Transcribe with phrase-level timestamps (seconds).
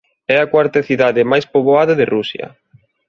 [0.33, 2.47] É a cuarta cidade máis poboada de Rusia.